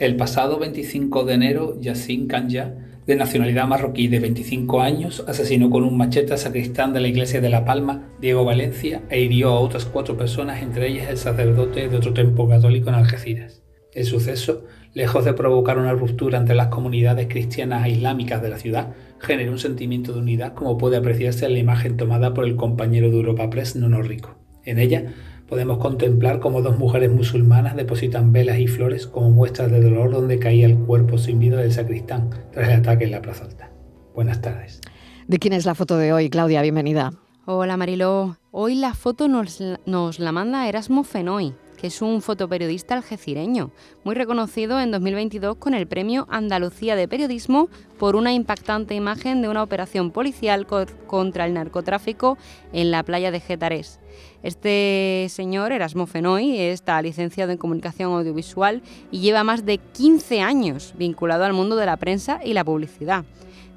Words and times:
El 0.00 0.16
pasado 0.16 0.58
25 0.58 1.24
de 1.24 1.34
enero, 1.34 1.78
Yassin 1.78 2.26
Kanja, 2.26 2.72
de 3.06 3.16
nacionalidad 3.16 3.68
marroquí 3.68 4.08
de 4.08 4.18
25 4.18 4.80
años, 4.80 5.22
asesinó 5.28 5.68
con 5.68 5.84
un 5.84 5.98
machete 5.98 6.32
a 6.32 6.38
sacristán 6.38 6.94
de 6.94 7.00
la 7.00 7.08
iglesia 7.08 7.42
de 7.42 7.50
La 7.50 7.66
Palma, 7.66 8.08
Diego 8.18 8.42
Valencia, 8.42 9.02
e 9.10 9.20
hirió 9.20 9.50
a 9.50 9.60
otras 9.60 9.84
cuatro 9.84 10.16
personas, 10.16 10.62
entre 10.62 10.88
ellas 10.88 11.10
el 11.10 11.18
sacerdote 11.18 11.90
de 11.90 11.96
otro 11.98 12.14
templo 12.14 12.48
católico 12.48 12.88
en 12.88 12.94
Algeciras. 12.94 13.62
El 13.92 14.06
suceso, 14.06 14.64
lejos 14.94 15.26
de 15.26 15.34
provocar 15.34 15.76
una 15.76 15.92
ruptura 15.92 16.38
entre 16.38 16.54
las 16.54 16.68
comunidades 16.68 17.26
cristianas 17.28 17.84
e 17.84 17.90
islámicas 17.90 18.40
de 18.40 18.48
la 18.48 18.58
ciudad, 18.58 18.94
generó 19.18 19.52
un 19.52 19.58
sentimiento 19.58 20.14
de 20.14 20.20
unidad 20.20 20.54
como 20.54 20.78
puede 20.78 20.96
apreciarse 20.96 21.44
en 21.44 21.52
la 21.52 21.58
imagen 21.58 21.98
tomada 21.98 22.32
por 22.32 22.46
el 22.46 22.56
compañero 22.56 23.10
de 23.10 23.16
Europa 23.16 23.50
Press, 23.50 23.76
Nono 23.76 24.00
Rico. 24.00 24.38
En 24.64 24.78
ella 24.78 25.12
podemos 25.50 25.78
contemplar 25.78 26.38
cómo 26.38 26.62
dos 26.62 26.78
mujeres 26.78 27.10
musulmanas 27.10 27.74
depositan 27.74 28.32
velas 28.32 28.60
y 28.60 28.68
flores 28.68 29.08
como 29.08 29.30
muestras 29.30 29.70
de 29.72 29.82
dolor 29.82 30.12
donde 30.12 30.38
caía 30.38 30.64
el 30.64 30.78
cuerpo 30.78 31.18
sin 31.18 31.40
vida 31.40 31.56
del 31.56 31.72
sacristán 31.72 32.30
tras 32.52 32.68
el 32.68 32.76
ataque 32.76 33.04
en 33.04 33.10
la 33.10 33.20
Plaza 33.20 33.44
Alta. 33.44 33.72
Buenas 34.14 34.40
tardes. 34.40 34.80
¿De 35.26 35.38
quién 35.40 35.52
es 35.52 35.66
la 35.66 35.74
foto 35.74 35.96
de 35.96 36.12
hoy, 36.12 36.30
Claudia? 36.30 36.62
Bienvenida. 36.62 37.12
Hola 37.46 37.76
Mariló. 37.76 38.36
Hoy 38.52 38.76
la 38.76 38.94
foto 38.94 39.26
nos, 39.26 39.60
nos 39.86 40.20
la 40.20 40.30
manda 40.30 40.68
Erasmo 40.68 41.02
Fenoy, 41.02 41.52
que 41.80 41.86
es 41.86 42.02
un 42.02 42.20
fotoperiodista 42.20 42.94
algecireño, 42.94 43.70
muy 44.04 44.14
reconocido 44.14 44.78
en 44.80 44.90
2022 44.90 45.56
con 45.56 45.72
el 45.72 45.86
Premio 45.86 46.26
Andalucía 46.28 46.94
de 46.94 47.08
Periodismo 47.08 47.70
por 47.98 48.16
una 48.16 48.34
impactante 48.34 48.94
imagen 48.94 49.40
de 49.40 49.48
una 49.48 49.62
operación 49.62 50.10
policial 50.10 50.66
contra 51.06 51.46
el 51.46 51.54
narcotráfico 51.54 52.36
en 52.74 52.90
la 52.90 53.02
playa 53.02 53.30
de 53.30 53.40
Getarés. 53.40 53.98
Este 54.42 55.26
señor, 55.30 55.72
Erasmo 55.72 56.06
Fenoy, 56.06 56.58
está 56.58 57.00
licenciado 57.00 57.50
en 57.50 57.58
comunicación 57.58 58.12
audiovisual 58.12 58.82
y 59.10 59.20
lleva 59.20 59.42
más 59.42 59.64
de 59.64 59.78
15 59.78 60.42
años 60.42 60.94
vinculado 60.98 61.44
al 61.44 61.54
mundo 61.54 61.76
de 61.76 61.86
la 61.86 61.96
prensa 61.96 62.40
y 62.44 62.52
la 62.52 62.64
publicidad. 62.64 63.24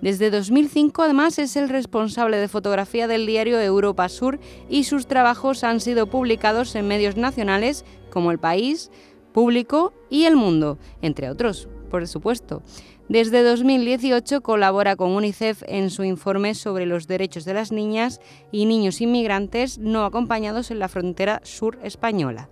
Desde 0.03 0.31
2005 0.31 1.01
además 1.01 1.39
es 1.39 1.55
el 1.55 1.69
responsable 1.69 2.35
de 2.35 2.49
fotografía 2.49 3.07
del 3.07 3.25
diario 3.25 3.57
Europa 3.61 4.09
Sur 4.09 4.37
y 4.67 4.83
sus 4.83 5.07
trabajos 5.07 5.63
han 5.63 5.79
sido 5.79 6.07
publicados 6.07 6.75
en 6.75 6.89
medios 6.89 7.15
nacionales 7.15 7.85
como 8.09 8.29
El 8.29 8.37
País, 8.37 8.91
Público 9.31 9.93
y 10.09 10.25
El 10.25 10.35
Mundo, 10.35 10.77
entre 11.01 11.29
otros, 11.29 11.69
por 11.89 12.05
supuesto. 12.05 12.63
Desde 13.07 13.43
2018 13.43 14.41
colabora 14.41 14.97
con 14.97 15.11
UNICEF 15.11 15.63
en 15.67 15.89
su 15.89 16.03
informe 16.03 16.53
sobre 16.53 16.85
los 16.85 17.07
derechos 17.07 17.45
de 17.45 17.53
las 17.53 17.71
niñas 17.71 18.19
y 18.51 18.65
niños 18.65 18.99
inmigrantes 18.99 19.79
no 19.79 20.03
acompañados 20.03 20.69
en 20.69 20.79
la 20.79 20.89
frontera 20.89 21.39
sur 21.45 21.79
española. 21.81 22.49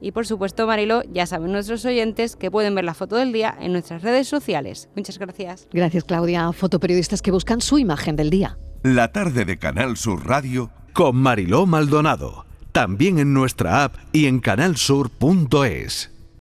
Y 0.00 0.12
por 0.12 0.26
supuesto, 0.26 0.66
Marilo, 0.66 1.02
ya 1.12 1.26
saben 1.26 1.52
nuestros 1.52 1.84
oyentes 1.84 2.36
que 2.36 2.50
pueden 2.50 2.74
ver 2.74 2.84
la 2.84 2.94
foto 2.94 3.16
del 3.16 3.32
día 3.32 3.56
en 3.60 3.72
nuestras 3.72 4.02
redes 4.02 4.28
sociales. 4.28 4.88
Muchas 4.94 5.18
gracias. 5.18 5.68
Gracias, 5.72 6.04
Claudia. 6.04 6.52
Fotoperiodistas 6.52 7.22
que 7.22 7.30
buscan 7.30 7.60
su 7.60 7.78
imagen 7.78 8.16
del 8.16 8.30
día. 8.30 8.58
La 8.82 9.12
tarde 9.12 9.44
de 9.44 9.58
Canal 9.58 9.96
Sur 9.96 10.26
Radio 10.26 10.70
con 10.92 11.16
Mariló 11.16 11.66
Maldonado. 11.66 12.46
También 12.72 13.18
en 13.18 13.32
nuestra 13.32 13.84
app 13.84 13.96
y 14.12 14.26
en 14.26 14.40
canalsur.es. 14.40 16.17